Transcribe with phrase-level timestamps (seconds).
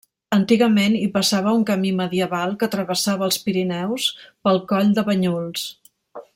[0.35, 4.09] Antigament, hi passava un camí medieval que travessava els Pirineus
[4.49, 5.71] pel coll de Banyuls.